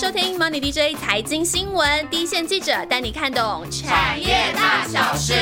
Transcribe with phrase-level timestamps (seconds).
[0.00, 5.34] 收听 Money DJ 财经新闻，第一线记者带你看懂产业大小事。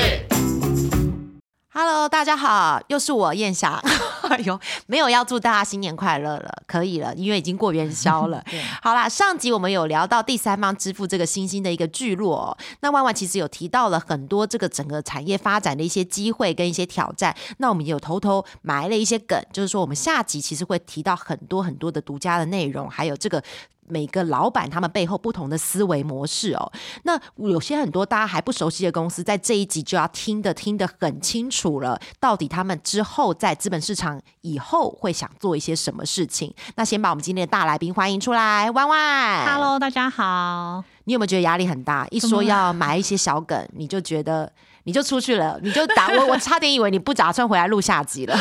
[1.71, 3.79] Hello，大家好，又是我燕霞。
[4.27, 8.43] 哎呦，没有要祝大家新年快乐了，可以了，因为已经过元宵了。
[8.81, 17.35] 好啦，上集我们有聊到第三方支付这个新兴的一个聚落，那万万其实有提到了很多这个整个产业发展的一些机会跟一些挑战。
[17.59, 23.43] 那我们有偷偷埋了一些梗，就是说我们下集其实会提到很多很多的独家的内容，还有这个。
[23.87, 26.71] 每个老板他们背后不同的思维模式哦，
[27.03, 36.53] 那有些很多大家还不熟悉的公司，在这一集就要听的听得很清楚了，到底他们之后在资本市场以后会想做一些什么事情？
[36.75, 39.45] 那先把我们今天的大来宾欢迎出来，弯弯。
[39.45, 40.83] Hello，大家好。
[41.05, 42.05] 你有没有觉得压力很大？
[42.11, 44.51] 一说要埋一些小梗，你就觉得。
[44.87, 48.39] 你就出去了，你就打我， 我差点以为你不打算回来录下集了。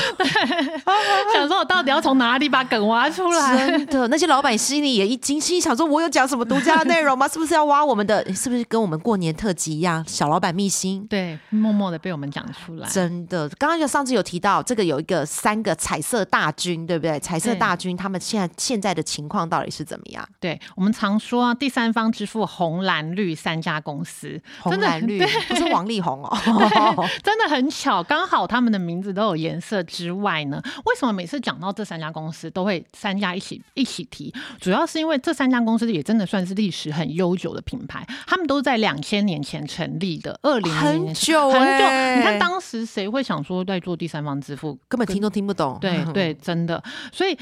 [1.35, 3.67] 想说我到底要从哪里把梗挖出来？
[3.67, 7.27] 真的，那些老板心里也一惊，心想说我有讲什么独家的内容吗？
[7.27, 8.25] 是不是要挖我们的？
[8.33, 10.05] 是不是跟我们过年特辑一样？
[10.07, 12.89] 小老板秘辛，对，默默的被我们讲出来。
[12.89, 17.19] 真的，刚刚有上次有提到这个有一个三个彩色大军，对不对？
[17.19, 20.25] 彩色大军他们现在现在的情况到底是怎么样？
[20.39, 26.36] 对我们常说第三方支付红蓝绿三家公司，红蓝绿不是王力宏哦。
[27.23, 34.35] 真的很巧，刚好他们的名字都有颜色之外呢，为什么每次讲到这三家公司都会三家一起一起提？
[34.61, 41.85] 主要是因为这三家公司也真的算是历史很悠久的品牌，他们都在两千年前成立的，二零很久很久。
[42.17, 45.79] 你看当时谁会想说在做第三方支付，根本听都听不懂。
[45.81, 47.37] 对对，真的，所以。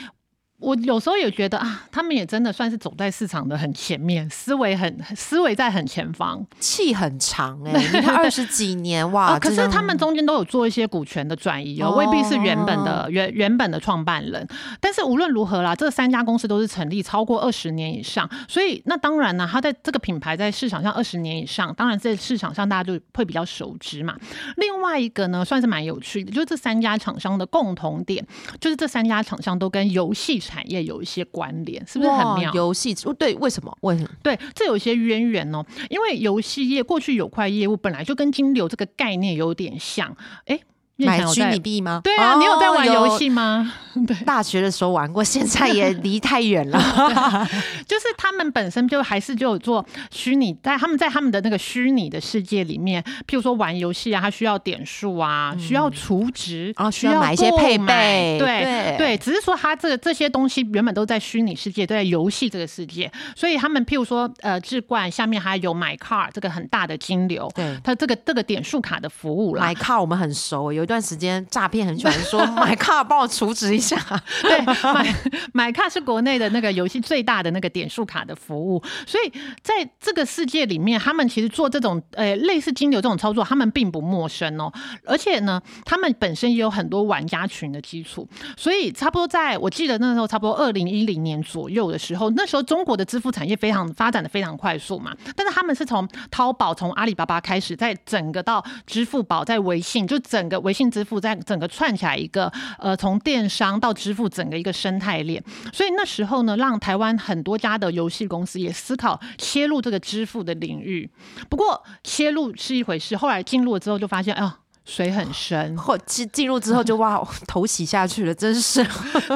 [0.60, 9.38] 我有时候也觉得啊，他们也真的算是走在市场的很前面，思维很思维在很前方，气很长哎， 你看二十几年哇！
[9.38, 14.46] 可是他们中间都有做一些股权的转移哦，未必是原本的原原本的创办人。
[14.80, 24.16] 但是无论如何啦，这三家公司都是成立超过二十年以上，所以那当然呢，它在这个品牌在市场上二十年以上，当然在市场上大家就会比较熟知嘛。
[24.56, 28.26] 另外一个呢，算是蛮有趣的，就是这三家厂商的共同点，
[28.58, 30.53] 就是这三家厂商都跟游戏产。
[30.54, 32.52] 产业有一些关联，是不是很妙？
[32.54, 33.76] 游戏对，为什么？
[33.80, 34.10] 为什么？
[34.22, 35.64] 对，这有一些渊源哦。
[35.90, 40.16] 因为游戏业过去有块业务本来就跟金流这个概念有点像，
[40.46, 40.60] 哎。
[40.96, 42.00] 买虚拟币吗？
[42.04, 43.72] 对啊，你有在玩游戏吗？
[44.06, 46.78] 对，大学的时候玩过， 现在也离太远了。
[47.86, 58.36] 就是他们本身就还是就有做虚拟，在他们在他们的那个虚拟的世界里面，譬如说玩游戏啊，他需要点数啊，需要储值啊，需要买一些配备。
[58.38, 69.62] 对对，只是说他这个这些东西原本都在虚拟世界，都在游戏这个世界，所以他们譬如说呃，智冠下面还有买卡这个很大的金流，对，它这个这个点数卡的服务啦。
[69.62, 70.83] 买卡我们很熟，有。
[70.84, 73.96] 一段时间诈骗很喜欢说 买卡帮我储值一下，
[74.42, 74.60] 对，
[74.92, 75.16] 买
[75.52, 84.70] 买卡是国内的那个游戏最大的那个点数卡的服务，所以在这个世界里面，他们其实做这种呃类似金流这种操作，他们并不陌生哦，
[85.06, 100.73] 而且呢，他们本身也有很多玩家群的基础，所以差不多在我记得那时候差不多二零一零年左右的时候，那时候中国的支付产业非常发展的非常快速嘛，但是他们是从淘宝从阿里巴巴开始，在整个到支付宝，在微信就整个微。
[100.74, 105.42] 信支付在整个串起来一个呃，从电商到支付整个一个生态链，
[105.72, 111.08] 所以那时候呢，让台湾很多家的游戏公司也思考切入这个支付的领域。
[111.48, 118.84] 不过切入是一回事，后来进入了之后就发现，哎呀水很深， 或进进入之后就哇头洗下去了，真是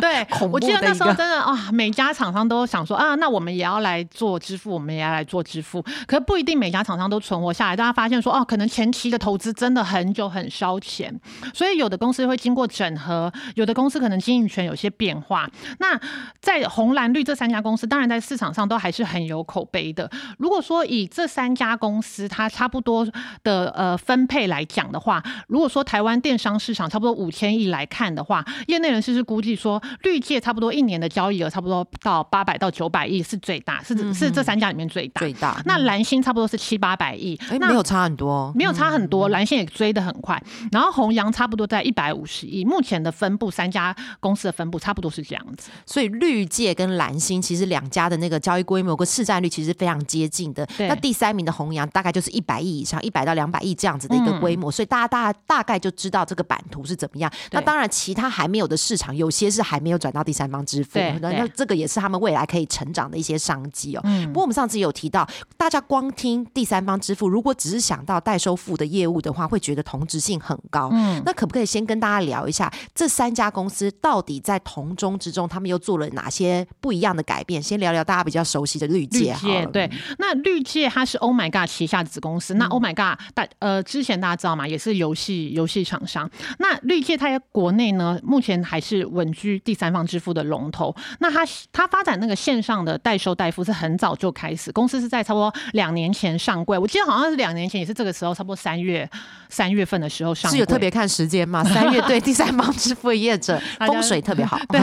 [0.00, 0.26] 对。
[0.52, 5.82] 我记得那时候真的啊，每家厂商都想说啊，那我们也要来做支付，我们也要来做支付。
[6.06, 11.18] 可不一定每家厂商都存活下来，大家发现说哦，可能前期的投资真的很久很烧钱，
[11.54, 15.48] 所以有的公司会经过整合，有的公司可能经营权有些变化。
[15.78, 15.98] 那
[16.40, 20.10] 在红蓝绿这三家公司，当然在市场上都还是很有口碑的。
[20.38, 23.06] 如果说以这三家公司它差不多
[23.42, 35.20] 的呃分配来讲的话，如果说台湾电商市场差不多五千亿来看的话，业内人士是估计说，绿界差不多一年的交易额差不多到八百到九百亿是最大，是是这三家里面最大。
[35.20, 35.62] 最大。
[35.64, 40.42] 那蓝星差不多是七八百亿，没有差很多，没有差很多，蓝星也追得很快。
[40.72, 45.70] 然后弘阳差不多在一百五十亿，目前的分布三家公司的分布差不多是这样子。
[45.86, 50.66] 所以绿界跟蓝星其实两家的那个交易规模跟市占率其实非常接近的。
[50.78, 55.27] 那第三名的弘阳大概就是一百亿以上，一百到两百亿这样子的一个规模，所以大家大家。
[55.32, 57.28] 大大概就知道这个版图是怎么样。
[57.50, 64.02] 那当然，其他还没有的市场，有些是还没有转到第三方支付，那那这个也是他们未来可以成长的一些商机哦。
[64.28, 70.90] 不过我们上次有提到，大家光听第三方支付，如果只是想到代收付的业务的话，会觉得同质性很高。
[70.92, 77.60] 嗯，那可不可以先跟大家聊一下，这三家公司到底在同中之中，他们又做了哪些不一样的改变？
[77.60, 79.32] 先聊聊大家比较熟悉的绿界。
[79.32, 82.54] 绿界对，那绿界它是 Oh My God 旗下子公司。
[82.54, 84.68] 那 Oh My God 大呃，之前大家知道吗？
[84.68, 86.30] 也是游戏游戏厂商。
[86.58, 90.94] 那绿界它在国内呢，目前还是稳居第三方支付的龙头。
[91.18, 96.78] 那它它发展那个线上的代收代付是很早就开始，公司是在差不多两年前上柜。
[96.78, 99.08] 我记得好像是两年前，也是这个时候，差不多三月
[99.48, 100.50] 三月份的时候上。
[100.50, 101.64] 是有特别看时间嘛？
[101.74, 104.58] 三月对第三方支付业者风水特别好。
[104.68, 104.80] 对，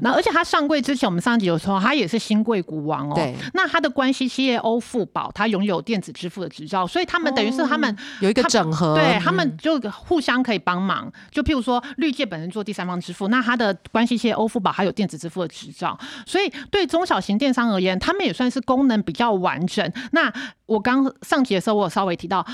[0.00, 3.14] 那而且它上柜之前，我们上集有说它也是新贵股王哦。
[3.14, 3.34] 对。
[3.52, 11.12] 那它的关系企业欧付宝，它拥有电子支付的执照，所以他们等于是他们有一个整合，对他们就互相可以帮忙。
[11.30, 19.92] 就譬如说绿界本身做第三方支付，那它的关系系欧付宝还有电子支付的执照，所以对中小型电商而言，他们也算是功能比较完整。
[20.12, 20.32] 那
[20.66, 22.46] 我刚上集的时候，我有稍微提到。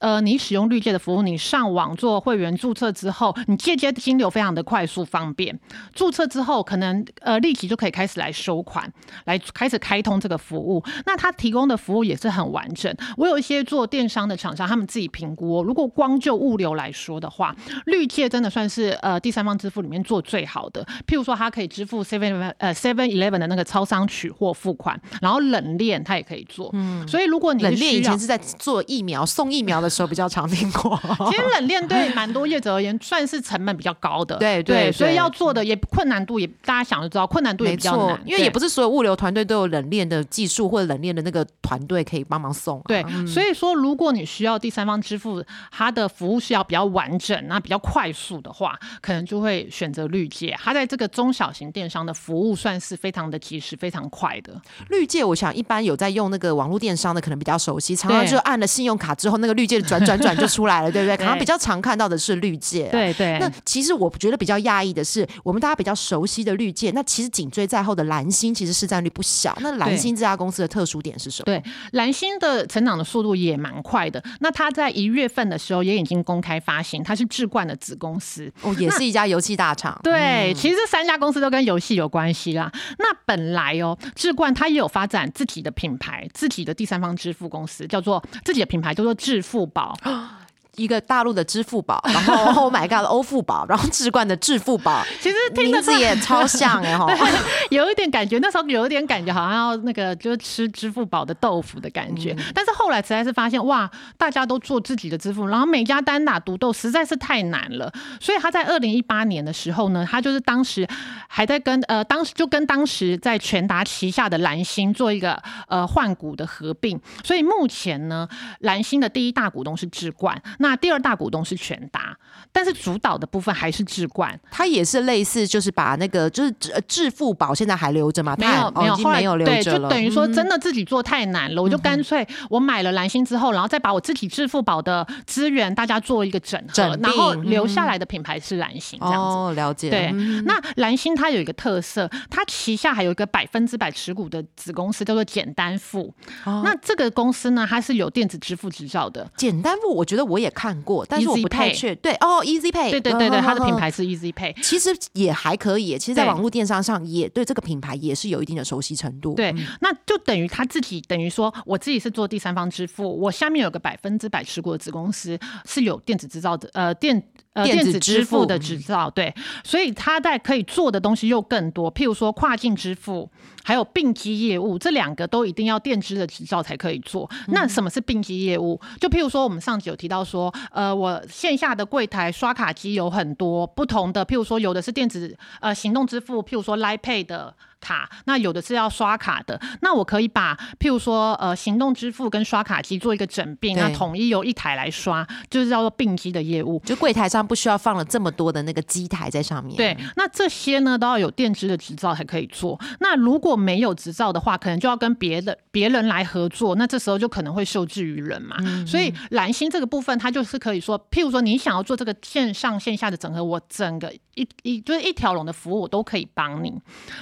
[0.00, 5.58] 呃，你使用绿界的服务，你上网做会员注册之后，你借接金流非常的快速方便。
[5.94, 8.92] 注册之后，可能呃立即就可以开始来收款，
[9.24, 10.82] 来开始开通这个服务。
[11.06, 12.94] 那他提供的服务也是很完整。
[13.16, 17.54] 我有一些做电商的厂商，他们自己评估，如果光就物流来说的话，
[17.86, 20.84] 绿界真的算是呃第三方支付里面做最好的。
[21.06, 26.70] 譬如说，它可以支付 Seven 呃 Seven Eleven 的那个超商取货付款，然后冷链它也可以做。
[26.74, 29.85] 嗯，所以如果你冷链以前是在做疫苗送疫苗的。
[29.86, 31.00] 的时候比较常听过，
[31.30, 42.82] 其实冷链对蛮多业者而言算是成本比较高的， 对对，所以要做的也困难度也大家想就知道，困难度也比较难，因为也不是所有物流团队都有冷链的技术或者冷链的那个团队可以帮忙送。
[42.88, 45.40] 对，所以说如果你需要第三方支付，
[45.70, 50.56] 它的服务是要比较完整、那比较快速的话，可能就会选择绿界。
[50.60, 54.60] 它在这个中小型电商的服务算是非常的及时、非常快的。
[54.88, 59.75] 绿界，我想一般有在用那个网络电商的可能比较熟悉，常常就按了信用卡之后，那个绿界。
[59.82, 61.16] 转转转就出来了，对不对？
[61.18, 63.38] 可能比较常看到的是绿界，对对。
[63.38, 69.56] 那其实我觉得比较讶异的是，我们大家比较熟悉的绿界，那其实紧追在后的蓝星，其实市占率不小。
[69.60, 71.44] 那蓝星这家公司的特殊点是什么？
[71.46, 71.62] 对，
[71.92, 74.22] 蓝星的成长的速度也蛮快的。
[74.40, 79.98] 那它在一月份的时候也已经公开发行，它是智冠的子公司，哦，也是一家游戏大厂。
[80.02, 82.70] 对，其实这三家公司都跟游戏有关系啦。
[82.98, 90.45] 那本来哦，智冠它也有发展自己的品牌，自己的第三方支付公司，叫做自己的品牌叫做致富宝。
[90.76, 97.06] 一个大陆的支付宝，然后 Oh my God 欧付宝，然后智冠的支付宝，其实名字也超像哎哈，
[97.70, 102.36] 有一点感觉，那时候有一点感觉，好像要那个就是吃支付宝的豆腐的感觉。
[102.54, 107.92] 但是后来实在是发现，哇，大家都做自己的支付，然后每家单打独斗实在是太难了。
[108.20, 110.86] 所以他在二零一八年的时候呢，他就是当时
[111.28, 117.00] 还在跟呃当时就跟当时在全达旗下的蓝星做一个呃换股的合并。
[117.24, 118.28] 所以目前呢，
[118.60, 120.40] 蓝星的第一大股东是智冠。
[120.58, 122.16] 那第二大股东是全达，
[122.50, 126.52] 但是主导的部分还是智冠，它也是类似，就是把那个就是
[126.88, 128.34] 致富宝现在还留着吗？
[128.38, 129.88] 没有，没有，后来没有留着了。
[129.88, 139.18] 就等于说真的自己做太难了，我就干脆我买了蓝星之后，然后再把我自己支付宝的资源大家做一个整合，然后留下来的品牌是蓝星这样子。
[139.18, 139.90] 哦，了解。
[139.90, 140.10] 对，
[140.46, 146.12] 那蓝星它有一个特色，它旗下还有一个百分之百持股的子公司叫做简单付。
[146.44, 149.30] 那这个公司呢，它是有电子支付执照的。
[149.36, 150.46] 简单付，我觉得我也。
[150.56, 155.98] 看过，但是我不太确对哦，Easy Pay，对对对对，它的品牌是 Easy Pay，其实也还可以。
[155.98, 159.34] 其实，在网络电商上，也对这个品牌也是有一定的熟悉程度。
[159.34, 167.22] 对，那就等于他自己，等于说我自己是做第三方支付，我下面有个百分之百持股的子公司是有电子制造的，呃，电
[167.56, 169.10] 呃电子支付的执照。
[169.10, 169.34] 对，
[169.64, 173.28] 所以他在可以做的东西又更多，譬如说跨境支付。
[173.66, 177.28] 还有并机业务，这两个都一定要电支的执照才可以做。
[177.48, 178.80] 那什么是并机业务？
[179.00, 187.52] 就譬如说，我们上集有提到说，呃，我线下的柜台刷卡机有很多不同的，譬如说有的是电子呃行动支付，譬如说 Line Pay 的。
[187.86, 199.76] 卡，那有的是要刷卡的，那我可以把譬如说呃行动支付跟刷卡机做一个整并，那统一由一台来刷，就是叫做并机的业务，就柜台上不需要放了这么多的那个机台在上面。
[199.76, 202.80] 对，那这些呢都要有电支的执照才可以做。
[202.98, 208.56] 那如果没有执照的话，可能就要跟别的别人来合作，那这时候就可能会受制于人嘛。
[208.86, 216.72] 所以蓝星这个部分，它就是可以说，譬如说你想要做这个线上线下的整合，我整个一一就是一条龙的服务，我都可以帮你。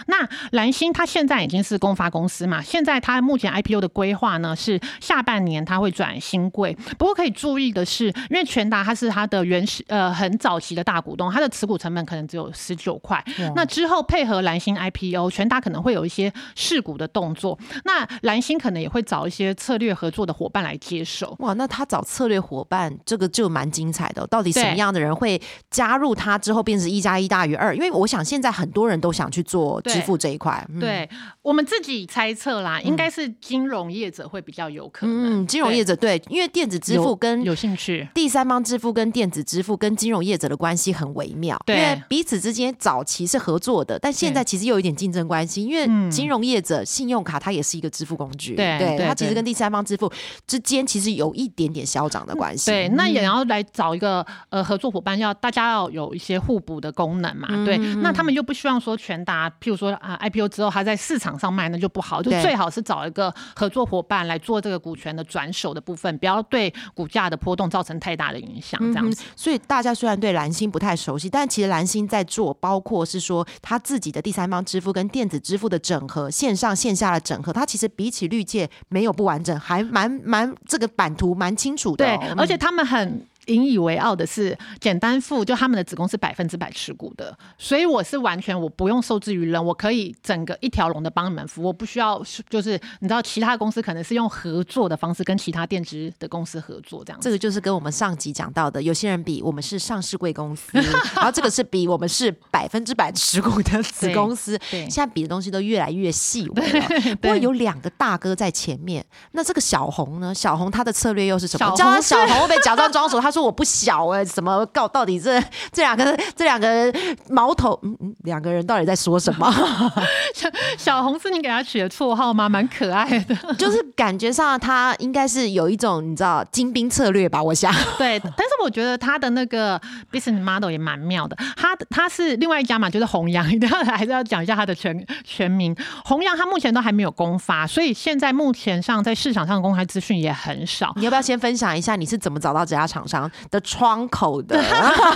[0.06, 6.76] 那蓝星它现在已经是公发公司嘛，现在它目前 IPO 的规划呢是下半年它会转新贵。
[6.96, 13.22] 不过可以注意的是，因为全达它是它的原始呃很早期的大股东，它的持股成本可能只有十九块。
[13.56, 17.58] 那之后配合蓝星 IPO，全达可能会有一些试股的动作。
[17.84, 21.34] 那蓝星可能也会找一些策略合作的伙伴来接手。
[21.40, 24.24] 哇，那他找策略伙伴，这个就蛮精彩的。
[24.28, 27.74] 到底什么样的人会加入他之后变成一加一大于二？
[27.74, 30.43] 因为我想现在很多人都想去做支付这一块。
[30.80, 31.08] 对
[31.42, 35.44] 我们自己猜测啦，应该是金融业者会比较有可能。
[35.44, 41.60] 嗯，金融业者对，因为电子支付跟有兴趣，第三方支付跟电子支付跟金融业者的关系很微妙。
[41.66, 45.64] 因为彼此之间早期是合作的，但现在其实又有一点竞争关系。
[45.64, 50.12] 因为金融业者信用卡它也是一个支付工具，对，对它其实跟第三方支付
[50.46, 52.70] 之间其实有一点点消长的关系。
[52.70, 57.48] 对，那也要来找一个呃合作伙伴，要大家要有一些互补的功能嘛。
[57.64, 68.80] 对，那他们又不希望说全达，譬如说啊 IPO 之后它在市场上卖，那就不好，就最好是找一个合作伙伴来做这个股权的转手的部分，不要对股价的波动造成太大的影响。
[68.92, 82.04] 这样子，所以大家虽然对蓝星不太熟悉，但其实蓝星在做，包括是说他自己的第三方支付跟电子支付的整合，线上线下的整合，它其实比起绿界没有不完整，还蛮蛮这个版图蛮清楚的。
[82.04, 83.26] 对，而且他们很。
[83.46, 97.20] 引以为傲的是，简单付就他们的子公司百分之百持股的，所以我是完全我不用受制于人，我可以整个一条龙的帮你们服务，不需要就是你知道其他公司可能是用合作的方式跟其他电子的公司合作这样。
[97.20, 100.70] 这个就是跟我们上集讲到的，有些人比我们是上市贵公司，
[101.14, 106.88] 然后这个是比我们是百分之百持股的 子公司，现在比的东西都越来越细微了。
[107.20, 110.34] 不过有两个大哥在前面，那这个小红呢？
[110.34, 111.76] 小红她的策略又是什么？
[111.76, 113.33] 叫他小红会被假装装熟，他。
[113.34, 114.86] 说我不小哎，怎么告？
[114.86, 115.40] 到底这
[115.72, 116.92] 这两个这两个
[117.28, 119.52] 毛头，嗯嗯，两个人到底在说什么？
[120.32, 120.48] 小
[120.78, 122.48] 小红是你给他取的绰号吗？
[122.48, 127.42] 蛮可爱的，就是感觉上他应该是有一种你知道精兵策略吧？
[127.42, 129.80] 我想 对，但是我觉得他的那个
[130.12, 131.36] business model 也蛮妙的。
[131.56, 135.74] 他他是另外一家嘛，就是弘扬，一定要还是要讲一下他的全全名。
[136.04, 140.92] 弘扬他目前都还没有公发，所以现在目前上在市场上公开资讯也很少。
[140.96, 143.23] 你要不要先分享一下你是怎么找到这家厂商？
[143.50, 144.56] 的窗口的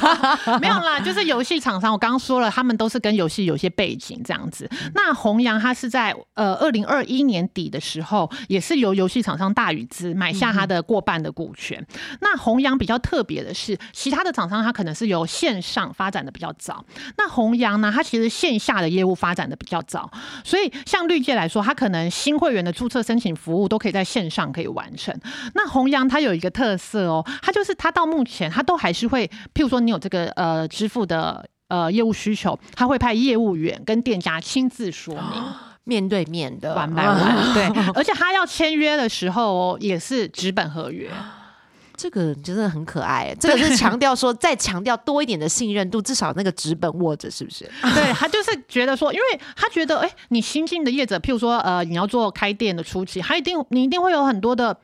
[0.61, 1.93] 没有啦，就是游戏厂商。
[1.93, 4.69] 我刚刚说了，他们都是跟游戏有些背景这样子。
[4.95, 11.85] 那弘扬他是在呃二零二一年底的时候，也是由游戏厂商大宇资买下他的过半的股权。
[12.21, 16.85] 那弘扬比较特别的是，其他的厂商他可能是由线上发展的比较早，
[17.17, 20.11] 那弘扬呢，它其实线下的业务发展的比较早。
[20.45, 25.15] 所以像绿界来说，它可能新会员的注册申请服务都可以在线上可以完成。
[25.55, 35.43] 那弘扬它有一个特色哦，它就是它到目前他都还是会，譬如说你有这个呃支付的呃业务需求，他会派业务员跟店家亲自说明，
[35.83, 37.65] 面对面的玩来玩，对，
[37.97, 41.11] 而且他要签约的时候哦，也是纸本合约，
[41.97, 47.69] 这个真的很可爱，这个是强调说再强调多一点的信任度，至少那个纸本握着是不是？
[47.97, 54.79] 对他就是觉得说，因为他觉得哎，你新进的业者，譬如说呃你要做开店的初期，他一定你一定会有很多的。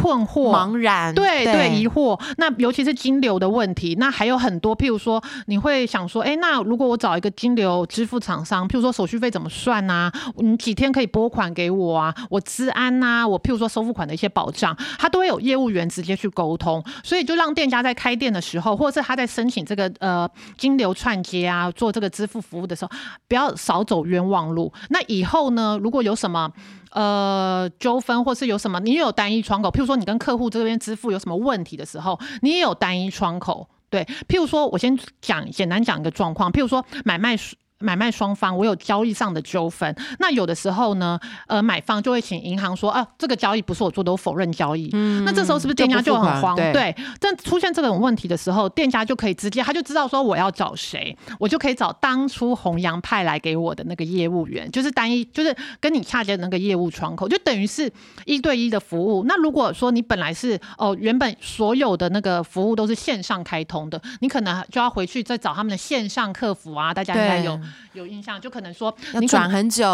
[0.00, 2.18] 困惑、茫然，对对，疑惑。
[2.36, 4.76] 那尤其是金流的问题，那还有很多。
[4.76, 10.12] 譬如说，你会想说，哎，那如果我找一个金流支付厂商，譬如说手续费怎么算啊？
[10.36, 12.14] 你几天可以拨款给我啊？
[12.30, 16.80] 我资安呐，我譬如说收付款的一些保障，他都会有业务员直接去沟通。
[17.02, 22.90] 所以就让店家在开店的时候，或者是他在申请这个呃金流串接啊，做这个支付服务的时候，
[23.26, 24.72] 不要少走冤枉路。
[24.90, 26.48] 那以后呢，如果有什么？
[26.90, 29.70] 呃，纠纷或是有什么，你也有单一窗口。
[29.70, 33.68] 譬如说，你跟客户这边支付有什么问题的时候，你也有单一窗口。
[33.90, 37.36] 对，譬如说，我先讲简单讲一个状况，譬如说买卖。
[37.80, 44.90] 买卖双方我有交易上的纠纷，那有的时候呢，呃，买方就会请银行说啊，这个交易不是我做的，我否认交易。
[44.92, 46.56] 嗯，那这时候是不是店家就很慌？
[46.56, 57.90] 对，但出现这种问题的时候，店家就可以直接他就知道说我要找谁，我就可以找当初弘扬派来给我的那个业务员，就是单一就是跟你洽接的那个业务窗口，就等于是
[58.24, 59.24] 一对一的服务。
[59.28, 67.56] 那如果说你本来是哦，原本所有的那个服务都是线上开通的，你可能就要回去再找他们的线上客服啊，大家应该有。
[67.92, 69.84] 有印象，就可能说你转很久，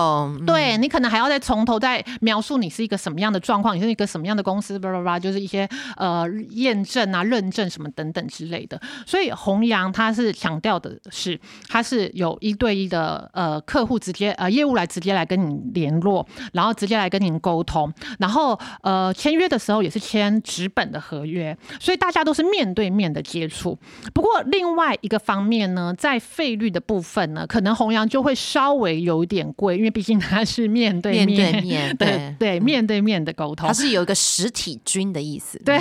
[0.47, 8.81] 对你可能还要再从头再描述你是一个什么样的状况，你是一个什么样的公司，巴拉巴拉，就是一些呃验证啊、认证什么等等之类的。
[9.07, 11.39] 所以弘扬他是强调的是，
[11.69, 23.79] 他是有一对一的呃客户直接呃业务来直接来跟你联络，然后直接来跟您沟通，然后呃签约的时候也是签纸本的合约，所以大家都是面对面的接触。
[24.13, 33.73] 不过另外一个方面呢，在费率的部分呢，可能弘扬就会稍微有点贵，因为毕竟它是面对面对面 对对对面对面的沟通它。
[33.73, 35.57] 是有一个实体军的意思。
[35.65, 35.79] 对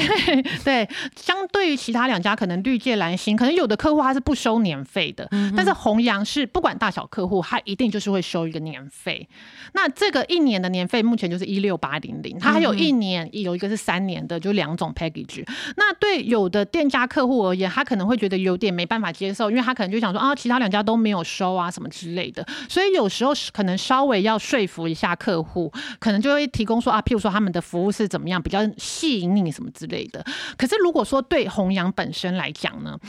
[0.64, 9.28] 对，相对于其他两家，可能绿界、蓝星，可能有的客户他是不收年费的，但是弘扬是不管大小客户，他一定就是会收一个年费。
[9.74, 15.44] 那这个一年的年费目前就是一六八零零，它还有一年有一个是三年的，就两种 package。
[15.78, 22.46] 那对有的店家客户而言，他可能会觉得有点没办法接受，因为他可能就想说啊，其他两家都没有收啊，什么之类的。
[22.70, 30.24] 所以有时候可能稍微要说服一下客户，可能就会提供说啊，譬如说他们的服务是怎么样，比较吸引你什么之类的。
[30.58, 33.00] 可是如果说对弘扬本身来讲呢？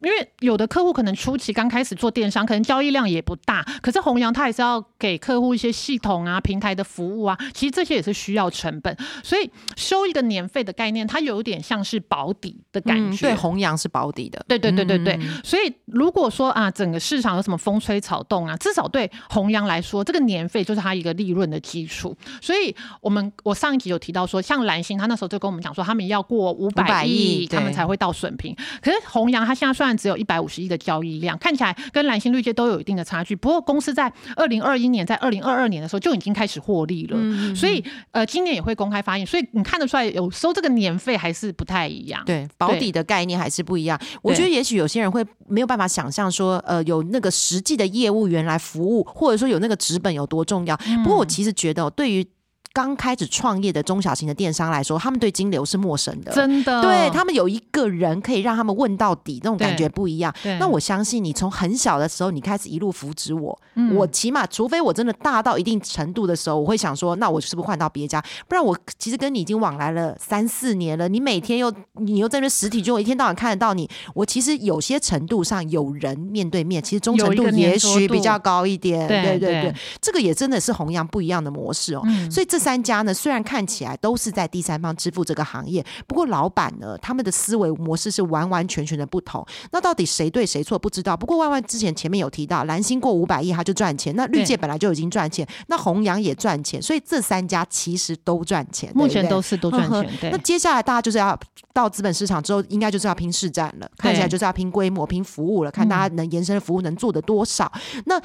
[0.00, 13.26] 因为有的客户可能初期刚开始做电商，可能交易量也不大，可是弘扬他也是要给客户一些系统啊、平台的服务啊，其实这些也是需要成本，所以收一个年费的概念，它有点像是保底的感嗯，觉。
[13.26, 14.44] 对，弘扬是保底的。
[14.48, 22.16] 对对对对对，嗯所以如果说啊，整个市场有什么风吹草动啊，至少对弘扬来说，这个年费就是它一个利润的基础。
[22.40, 28.56] 所以我们我上一集有提到说，像蓝星，他那时候就跟我们讲说，他们要过五百500亿亿，他们才会到水平。
[28.80, 33.36] 可是弘扬他现在虽然只有一百五十亿的交易量，看起来跟蓝星绿界都有一定的差距。
[33.36, 39.26] 不过公司在二零二一年、在二零二二年的时候就已经开始获利了，嗯所以呃，今年也会公开发言。
[39.26, 42.22] 所以你看得出来，有收这个年费还是不太一样。
[42.24, 44.00] 对，保底的概念还是不一样。
[44.22, 50.76] 我觉得也许有些人会没有办法想象说，呃，有那个实际的业务员来服务，或者说有那个纸本有多重要。
[51.02, 52.26] 不过我其实觉得哦，对于
[52.72, 56.32] 刚开始创业的中小型的电商来说，他们对金流是陌生的。
[56.32, 60.32] 真的，对他们有一个人可以让他们问到底，那种感觉不一样。
[60.60, 68.22] 那我相信你从很小的时候，你开始一路扶植我，嗯我起码除非我真的大到一定程度的时候，我会想说，那我是不是换到别家？
[68.46, 79.08] 不然我其实跟你已经往来了三四年了，你每天又你又在那边实体，就我一天到晚看得到你，我其实有些程度上有人面对面，其实忠诚度也许比较高一点。
[79.08, 82.02] 对对对对这个也真的是弘扬不一样的模式哦。
[82.04, 89.44] 嗯所以这三家呢，虽然看起来都是在第三方支付这个行业，不过老板呢，他们的思维模式是完完全全的不同。
[89.72, 91.16] 那到底谁对谁错不知道。
[91.16, 98.92] 不过万万之前前面有提到，蓝星过五百亿他就赚钱，那绿界本来就已经赚钱，那弘扬也赚钱，所以这三家其实都赚钱。
[98.94, 100.38] 目前都是都赚钱，对那。
[100.38, 101.38] 接下来大家就是要
[101.72, 107.70] 到资本市场之后，应该就是要拼市占了，看起来就是要拼规模、拼服务了，看大家能延伸的服务能做的多少。
[108.06, 108.20] 那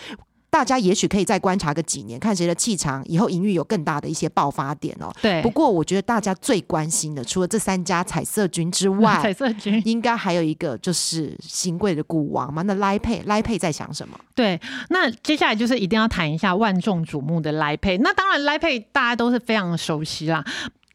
[0.56, 5.14] 大家也许可以再观察个几年，看谁的气场以后营运有更大的一些爆发点哦。
[5.22, 12.62] 对，不过我觉得大家最关心的，除了这三家彩色军之外， 彩色军应该还有一个就是新贵的股王嘛。
[12.62, 14.18] 那拉佩，拉佩在想什么？
[14.34, 14.58] 对，
[14.90, 18.00] 那接下来就是一定要谈一下万众瞩目的 Line Pay。
[18.00, 20.42] 那当然，Line Pay 大家都是非常熟悉啦。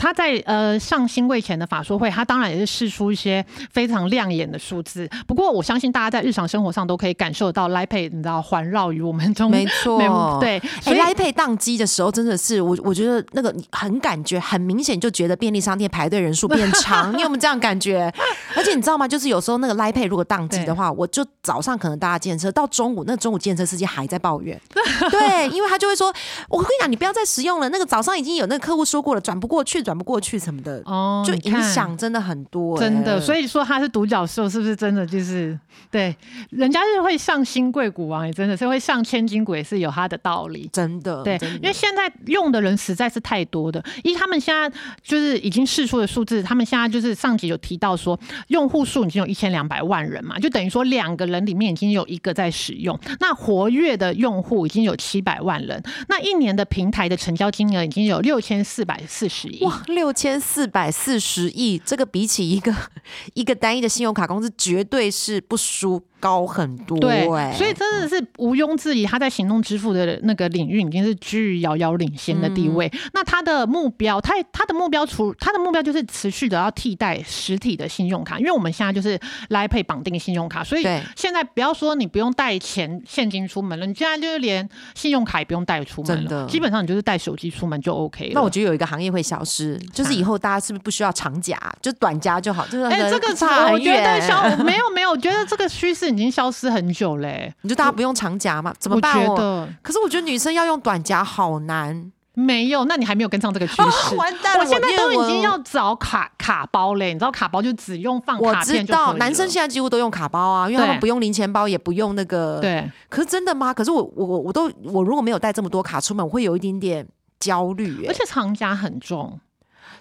[0.01, 5.07] 他在呃上新贵前的法说会，他当然也是试出一些非常亮眼的数字。
[5.27, 18.11] 不过我相信大家在日常生活上都可以感受到 Line Pay，你知道环绕于我们中，没错没对，哎所以，Line Pay 宕机的时候，真的是我，我觉得那个很感觉很明显，就觉得便利商店排队人数变长， 你有没有这样感觉？
[18.57, 19.07] 而且你知道吗？
[19.07, 24.59] 就是有时候那个 Line Pay 如果宕机的话，我就早上可能搭建车，到中午那中午建车司机还在抱怨，
[25.11, 26.11] 对，因为他就会说，
[26.49, 35.59] 我跟你讲，你不要再使用了，那个早上已经有那个客户说过了，转不过去，转不过去什么的，哦，就影响真的很多、真的，所以说他是独角兽，是不是真的就是
[35.91, 36.15] 对？
[36.51, 40.71] 人家是会上新贵股王，也真的是会上千金股，也是有他的道理。
[40.73, 43.85] 真的对，因为现在用的人实在是太多的。
[44.05, 44.71] 因为，他们现在
[45.03, 52.97] 就是已经试出的数字，他们现在就是上集有提到说，用户数已经有一千两百万人嘛，就等于说两个人里面已经有一个在使用。
[53.19, 59.65] 那活跃的用户已经有七百万人，那一年的平台的成交金额已经有六千四百四十亿。
[59.65, 62.75] 哇，六千四百四十亿，这个比起一个
[63.35, 66.03] 一个单一的信用卡公司，绝对是不输。
[66.21, 72.87] 高很多、对哎，，所以真的是毋庸置疑，他在行动支付的那个领域已经是居于遥遥领先的地位。
[72.93, 80.83] 嗯那他的目标，他他的目标除他的目标就是持续的要替代实体的信用卡，因为我们现在就是来配绑定信用卡，所以
[81.17, 88.33] 现在不要说你不用带钱现金出门了，你现在就是连信用卡也不用带出门的了，基本上你就是带手机出门就 OK 了。
[88.35, 92.67] 那我觉得有一个行业会消失，就是以后大家是不是不需要长夹，就短夹就好？
[92.67, 98.75] 就是哎、这个差我觉得远消没有没有，我觉得这个趋势已经消失很久嘞、你就大家不用长夹嘛？
[98.79, 99.15] 怎么我办？
[99.15, 104.15] 觉得可是我觉得女生要用短夹好难，没有，那你还没有跟上这个趋势。
[104.17, 104.61] 完蛋了！
[104.61, 112.61] 我现在都已经要找卡卡包嘞，你知道卡包就只用放我知卡片就可以道，男生现在几乎都用卡包啊，因为他们不用零钱包，也不用那个。。
[112.61, 113.75] 对可是真的吗？
[113.75, 117.07] 可是我我我我都我如果没有带这么多卡出门，我会有一点点
[117.39, 118.09] 焦虑、欸。
[118.09, 119.39] 而且长夹很重，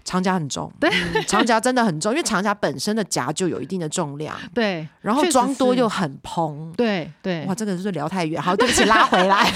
[0.03, 0.89] 长夹很重，对，
[1.27, 6.71] 长夹真的很重，因为长夹本身的夹就有一定的重量， 对，然后装多又很蓬。
[6.75, 9.51] 对对哇，，这个是聊太远，好，对不起，拉回来。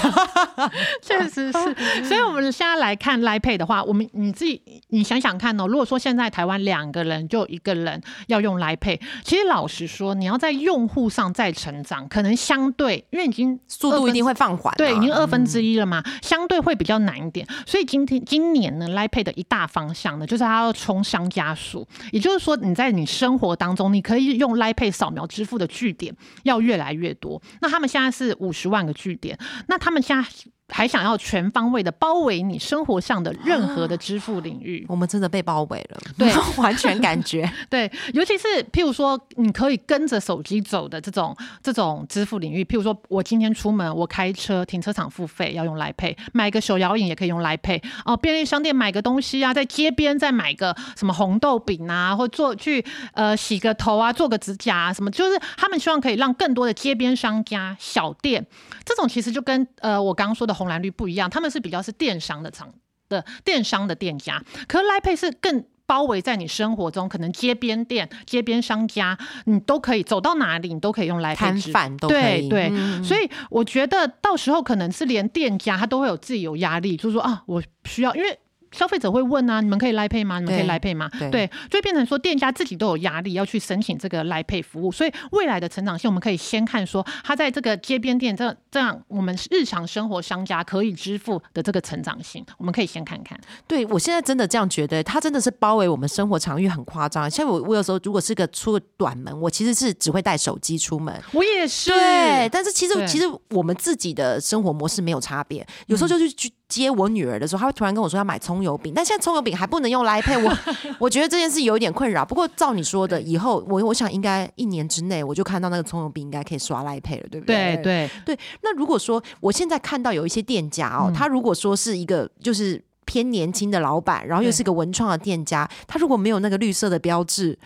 [1.02, 1.52] 确实是。
[2.04, 17.46] 所以我们现在来看 Line Pay 的话，我们你自己你想想看哦，如果说现在台湾两个人就一个人要用 Line Pay，其实老实说，你要在用户上再成长，可能相对因为已经速度一定会放缓啊、对，已经二分之一了嘛，相对会比较难一点。
[17.66, 27.40] 所以今天今年呢，Line Pay 的一大方向呢，就就是他要冲商家数，也就是说，你在你生活当中，你可以用 lipai 扫描支付的据点要越来越多。
[27.60, 30.28] 那他们现在是五十万个据点，那他们现在
[30.68, 34.84] 还想要全方位的包围你生活上的任何的支付领域。
[34.88, 58.46] 我们真的被包围了，对， 完全感觉 对，尤其是譬如说，你可以跟着手机走的这种这种支付领域，譬如说我今天出门，我开车停车场付费要用来 Pay，买个手摇饮也可以用来 Pay 哦，便利商店买个东西啊，在街边再买个什么红豆饼啊，或做去呃洗个头啊，做个指甲啊，什么，就是他们希望可以让更多的街边商家、小店，
[58.84, 62.72] 这种其实就跟呃我刚刚说的红蓝绿不一样，他们是比较是电商的厂
[63.08, 71.72] 的电商的店家，可是 Line Pay 是更包围在你生活中，可能街边店、街边商家，你都可以走到哪里，你都可以用 Line 摊 Pay 支付。
[71.72, 72.48] 贩都可以。
[72.48, 78.38] 对对，嗯所以我觉得到时候可能是连店家他都会有自己有压力，就是说啊，我需要，因为
[78.74, 80.40] 消费者会问啊，你们可以来配吗？
[80.40, 81.08] 你们可以对来配吗？
[81.18, 93.38] 对对，就会变成说店家自己都有压力要去申请这个来配服务，所以未来的成长性，我们可以先看说他在这个街边店这这样我们日常生活商家可以支付的这个成长性，我们可以先看看。
[93.66, 97.30] 对我现在真的这样觉得，它真的是包围我们生活场域很夸张。
[97.30, 101.14] 像我，我有时候如果是个出个短门，我其实是只会带手机出门。
[101.32, 105.64] 我也是，对，但是其实其实我们自己的生活模式没有差别。
[105.86, 110.52] 有时候就是去接我女儿的时候，她会突然跟我说要买葱油饼，但现在葱油饼还不能用来配我，
[110.98, 112.24] 我觉得这件事有一点困扰。
[112.24, 127.58] 不过照你说的，以后我我想应该一年之内我就看到那个葱油饼应该可以刷来配了，对不对对对，那如果说我现在看到有一些店家哦，嗯他如果说是一个就是偏年轻的老板，然后又是个文创的店家，他如果没有那个绿色的标志。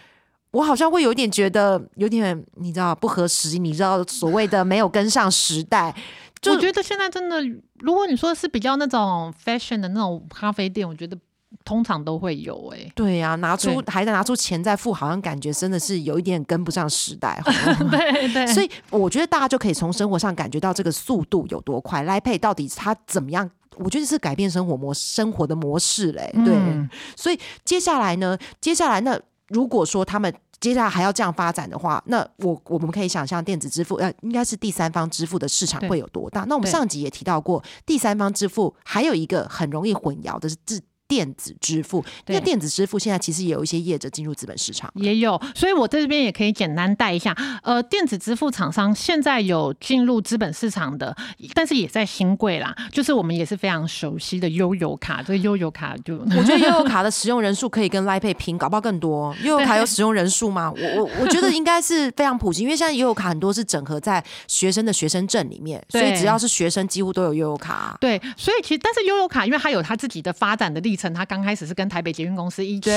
[0.50, 5.94] 我好像会有点觉得有点，你知道不合时宜，你知道所谓的没有跟上时代。
[6.40, 7.42] 就我觉得现在真的，
[7.80, 11.18] 如果你说是比较那种 fashion 的那种咖啡店，我觉得
[11.64, 17.40] 通常都会有哎、对呀、拿出还在拿出钱在付，好像感觉真的是有一点跟不上时代。
[17.90, 22.02] 对对所以我觉得大家就可以从生活上感觉到这个速度有多快。
[22.02, 23.50] 来配到底它怎么样？
[23.76, 26.30] 我觉得是改变生活模生活的模式嘞。
[26.44, 30.32] 对，嗯所以接下来呢，接下来那如果说他们。
[30.60, 36.44] 接下来还要这样发展的话，那我我们可以想象电子支付，呃，应该是第三方支付的市场会有多大？
[36.48, 42.04] 那我们上集也提到过，第三方支付还有一个很容易混淆的是自电子支付。
[42.26, 44.88] 因为电子支付现在其实也有一些业者进入资本市场。
[44.94, 47.34] 也有，所以我在这边也可以简单带一下。
[47.62, 51.16] 呃，电子支付厂商现在有进入资本市场的，
[51.54, 55.22] 但是也在新贵啦，就是我们也是非常熟悉的悠游卡。
[55.22, 59.34] 这个悠游卡就我觉得悠游卡的使用人数可以跟 Line Pay 拼，搞不好更多。
[59.42, 60.70] 悠游卡有使用人数吗？
[60.70, 72.90] 我我我觉得应该是非常普及，因为现在悠游卡很多是整合在学生的学生证里面，所以只要是学生几乎都有悠游卡啊、对，所以其实但是悠游卡，因为它有它自己的发展的历程，它刚开始是跟台北捷运公司一起，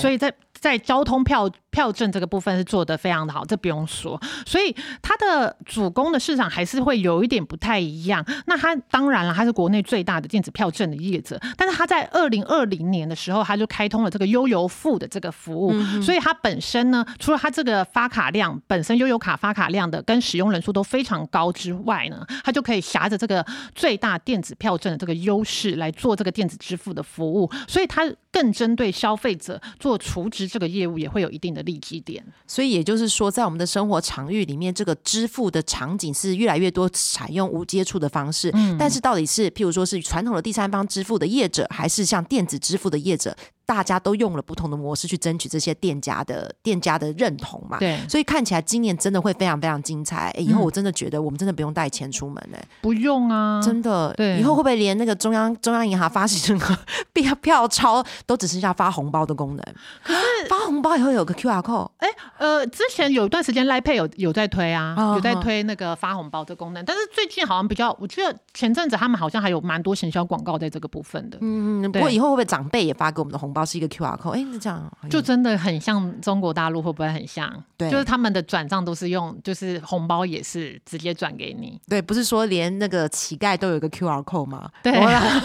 [0.00, 4.20] 所以在在交通票票证这个部分是做得非常的好，这不用说。
[4.46, 8.24] 所以它的主攻的市场还是会有一点不太一样。
[8.46, 23.44] 那它当然了，它是国内最大的电子票证的业者，但是它在二零二零年的时候，它就开通了这个悠游付的这个服务，所以它本身呢，除了它这个发卡量本身悠游卡发卡量的跟使用人数都非常高之外呢，它就可以挟着这个
[23.74, 32.24] 最大电子票证的这个优势来做这个电子支付的服务，所以它更针对消费者做储值这个业务也会有一定的利基点。
[32.46, 38.52] 所以也就是说，在我们的生活场域里面，这个支付的场景是越来越多采用无接触的方式。
[38.78, 43.36] 但是到底是譬如说是传统的第三方支付的业者，还是像电子支付的业者，
[43.68, 47.76] 大家都用了不同的模式去争取这些店家的店家的认同嘛？
[47.78, 50.30] 对，所以看起来今年真的会非常非常精彩。
[50.30, 54.14] 诶以后我真的觉得我们真的不用带钱出门呢、不用啊，真的。
[54.16, 56.78] 对以后会不会连那个中央中央银行发行那个
[57.12, 59.62] 票票钞都只剩下发红包的功能？
[60.02, 61.90] 可是发红包以后有个 QR code，
[62.38, 71.36] 呃，之前有一段时间 Line Pay 有有在推啊，哦有在推那个发红包的功能，但是最近好像比较，我觉得前阵子他们好像还有蛮多行销广告在这个部分的。
[71.42, 77.52] 嗯，不过以后会不会长辈也发给我们的红包包是一个 QR code，哎，那这样就真的很像中国大陆，会不会很像？
[77.76, 81.80] 对，就是他们的转账都是用，就是红包也是直接转给你。
[81.88, 84.70] 对，不是说连那个乞丐都有一个 QR code 吗？
[84.82, 84.92] 对，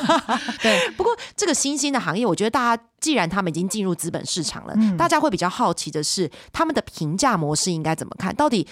[0.62, 0.90] 对。
[0.96, 8.36] 不过这个新兴的行业，我觉得大家既然他们已经进入资本市场了，大家会比较好奇的是，他们的评价模式应该怎么看？
[8.36, 8.68] 到底？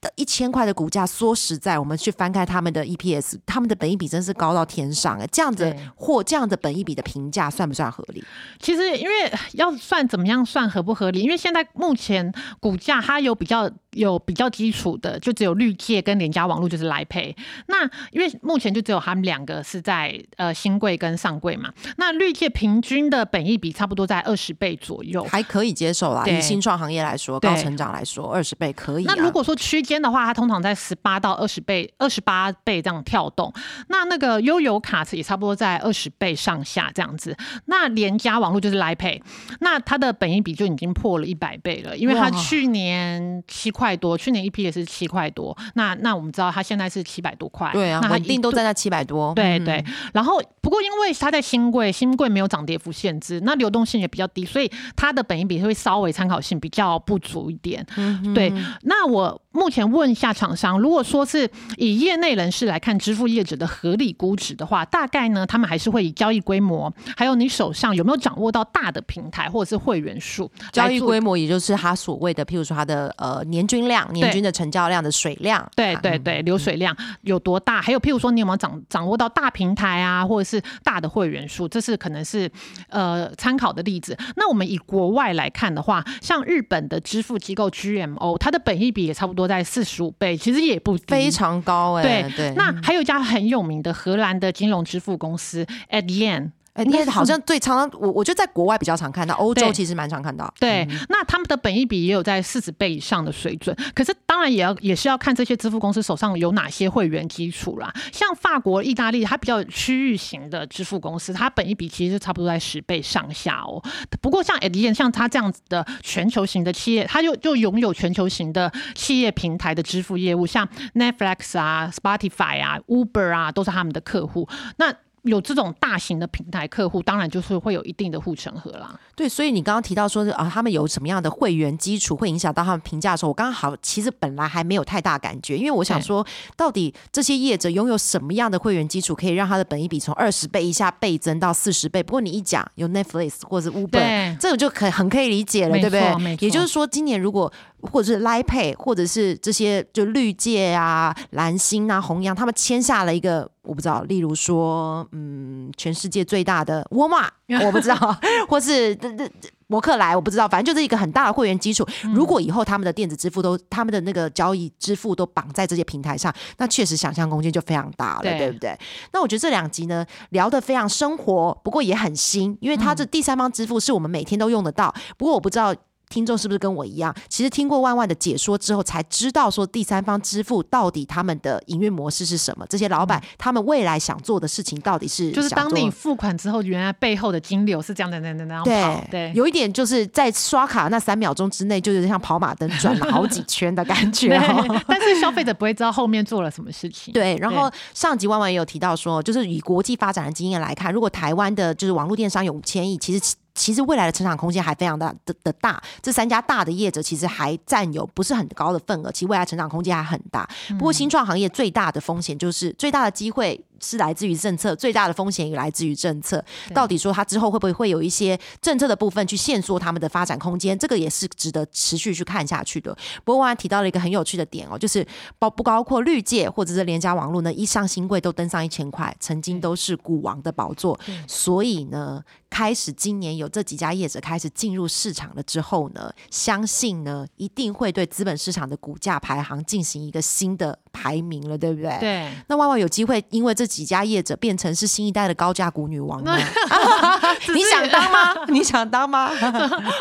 [0.00, 5.26] 的一千块的股价，说实在，我们去翻开他们的 EPS，他们的本益比真是高到天上哎！
[5.30, 8.24] 这样子或这样的本益比的评价算不算合理？
[8.58, 11.20] 其实，因为要算怎么样算合不合理？
[11.20, 13.70] 因为现在目前股价它有比较。
[13.94, 17.34] 有比较基础的，就只有绿界跟联家网络就是来配。
[17.66, 17.82] 那
[18.12, 21.72] 因为目前就只有他们两个是在呃新贵跟上贵嘛。
[21.96, 26.24] 那绿界平均的本益比差不多在二十倍左右，还可以接受啦。
[26.24, 29.04] 以新创行业来说，高成长来说，二十倍可以。
[29.06, 33.52] 那如果说区间的话，它通常在十八到二十倍、二十八倍这样跳动。
[33.88, 37.36] 那那个悠游卡也差不多在二十倍上下这样子。
[37.64, 39.20] 那联加网络就是来配，
[39.60, 43.70] 那它的本益比就已经破了一百倍了，因为它去年七。
[43.70, 49.82] 块多，去年一批也是七块多，那那我们知道它现在是七百多块，对啊，那一定都在那七百多，对对。
[50.12, 57.86] 然后不过因为它在新贵，新贵没有涨跌幅限制，那流动性也比较低，所以它的本益比会稍微参考性比较不足一点。
[58.34, 73.66] 对，那我目前问一下厂商，如果说是以业内人士来看支付业者的合理估值的话，大概呢，他们还是会以交易规模，还有你手上有没有掌握到大的平台或者是会员数，交易规模也就是他所谓的，譬如说他的呃年。
[73.70, 77.80] 均量年均的成交量的水量，对对对，流水量有多大？
[77.80, 81.68] 还有譬如说，你有没有掌掌握到大平台啊，或者是大的会员数？
[81.68, 82.50] 这是可能是
[82.88, 84.18] 呃参考的例子。
[84.34, 92.02] 那我们以国外来看的话，像日本的支付机构 GMO，它的本益比也差不多在四十五倍，其实也不非常高哎。
[92.02, 92.50] 对对。
[92.56, 96.50] 那还有一家很有名的荷兰的金融支付公司 Adyen。
[96.76, 100.52] 应该好像对常常我我觉得在国外比较常看到，欧洲其实蛮常看到。
[100.58, 103.76] 对，那他们的本益比也有在四十倍以上的水准。
[103.94, 107.92] 可是当然也要也是要看这些支付公司手上有哪些会员基础啦。
[108.12, 113.82] 像法国、意大利，它比较区域型的支付公司，它本益比其实差不多在十倍上下哦。
[114.20, 124.48] 不过像 a d n 像它这样子的全球型的企业，它就就拥有全球型的企业平台的支付业务，像 Netflix 啊、Spotify 啊、Uber 啊，都是他们的客户。
[124.76, 128.98] 那有这种大型的平台客户，当然就是会有一定的护城河啦。
[129.14, 142.02] 对，所以你刚刚提到说啊，他们有什么样的会员基础会影响到他们评价的时候，我刚刚好其实本来还没有太大感觉，因为我想说，到底这些业者拥有什么样的会员基础，可以让他的本益比从二十倍一下倍增到四十倍？
[142.02, 146.36] 不过你一讲有 Netflix 或者 Uber，这个就可很可以理解了，对不对？
[146.40, 157.30] 也就是说，今年如果或者是 Line Pay，或者是这些就绿界啊、蓝星啊、弘扬，他们签下了一个我不知道，例如说，嗯，全世界最大的沃尔玛，
[157.64, 157.96] 我不知道，
[158.48, 159.30] 或是这这
[159.66, 161.86] 摩克莱，我不知道，反正就是一个很大的会员基础。
[162.12, 168.76] 如果以后他们的电子支付都，他们的那个交易支付都绑在这些平台上，那确实想象空间就非常大了，对不对？
[169.12, 174.92] 那我觉得这两集呢聊得非常生活，不过也很新，因为它这第三方支付是我们每天都用得到。
[175.16, 175.74] 不过我不知道。
[176.10, 177.14] 听众是不是跟我一样？
[177.28, 182.66] 其实听过万万的解说之后，才知道说第三方支付到底他们的营运模式是什么？
[182.68, 185.30] 这些老板他们未来想做的事情到底是？
[185.30, 189.04] 就是当你付款之后，原来背后的金流是这样的，那那那样跑。
[189.08, 194.30] 对，有一点就是在刷卡那三秒钟之内，就是像跑马灯转了好几圈的感觉。
[194.88, 197.14] 但是消费者不会知道后面做了什么事情。
[197.14, 203.34] 对，然后上集万万也有提到说，就是以国际发展的经验来看，如果台湾的就是网络电商有五千亿，其实。
[203.54, 210.48] 其实未来的成长空间还非常大的的大，这三家大的业者其实还占有不是很高的份额，其实未来成长空间还很大。
[210.70, 213.64] 不过新创行业最大的风险就是最大的机会。
[213.80, 216.44] 是来自于政策，最大的风险也来自于政策。
[216.74, 220.78] 到底说它之后会不会会有一些政策的部分去限缩他们的发展空间？
[220.78, 222.94] 这个也是值得持续去看下去的。
[223.24, 225.06] 不过我还提到了一个很有趣的点哦，就是
[225.38, 227.50] 包不包括绿界或者是廉价网络呢？
[227.52, 230.98] 一上新贵都登上一千块，曾经都是股王的宝座。
[231.26, 241.96] 所以呢，开始今年有这几家业者开始进入市场了之后呢，相信呢一定会对资本市场的股价排行进行一个新的排名了，对不对？
[241.98, 242.30] 对。
[242.46, 243.69] 那万万有机会因为这。
[243.70, 246.36] 几家业者变成是新一代的高价股女王吗？
[247.54, 248.34] 你想当吗？
[248.48, 249.30] 你想当吗？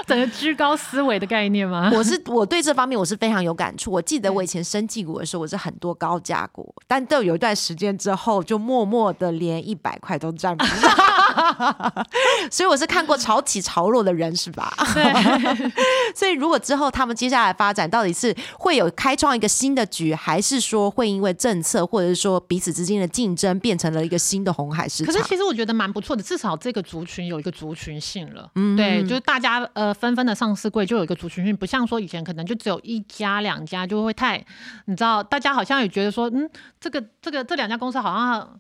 [0.08, 1.92] 整个居高思维的概念吗？
[1.94, 3.92] 我是我对这方面我是非常有感触。
[3.92, 10.92] 我记得我以前升绩股的时候，我是很多高价股，但都有一段时间之后，就默默的连一百块都占不上。
[12.52, 14.74] 所以我是看过潮起潮落的人是吧？
[16.16, 25.14] 所以如果之后他们接下来发展到底是会有开创一个新的局，还是说会因为政策或者是说彼此之间的竞争变成了一个新的红海市场？
[25.14, 28.50] 可是其实我觉得蛮不错的，至少这个族群有一个族群性了。
[28.56, 34.44] 嗯，对，就是大家呃纷纷的上市柜就有一个族群性，不像说以前可能就只有一家两家，就会太
[34.86, 38.60] 你知道，大家好像也觉得说，嗯，这个这个这两家公司好像。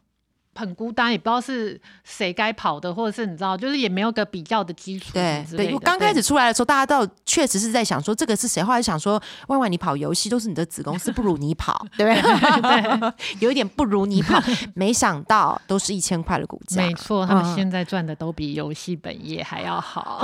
[0.55, 5.11] 很孤单，也不知道是谁该跑的，或者是你知道，就是也没有个比较的基础。
[5.13, 12.21] 对对，我刚开始出来的时候，大家倒确实是在想说这个是谁，后来想说，万万你跑游戏都是你的子公司，不如你跑， 对不
[12.61, 13.13] 对？
[13.39, 14.41] 有一点不如你跑，
[14.75, 16.81] 没想到都是一千块的股价。
[16.81, 20.21] 没错，他们现在赚的都比游戏本业还要好。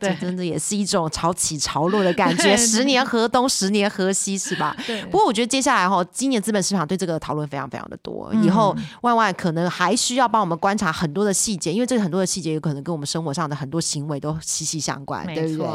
[0.00, 4.74] 对真的也是一种潮起潮落的感觉，十年河东，十年河西，是吧？
[4.84, 5.04] 对。
[5.04, 9.65] 不过我觉得接下来哈，今年资本市场对这个讨论非常非常的多，以后万万可能。
[9.68, 15.66] 还需要帮我们观察很多的细节，因为这个很多的细节有可能跟我们生活上的很多行为都息息相关，对不对？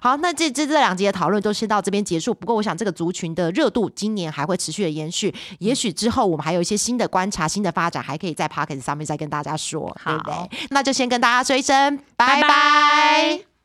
[0.00, 2.34] 好，那这这这两集的讨论都先到这边结束。
[2.34, 10.68] 不过，我想这个族群的热度今年还会持续的延续，也许之后我们还有一些新的观察、新的发展，还可以在 p o c k e t 上面再跟大家说，对不对？
[10.70, 13.46] 那就先跟大家说一声拜拜。